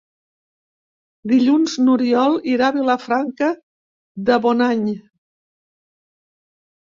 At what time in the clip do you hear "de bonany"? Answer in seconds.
4.31-4.87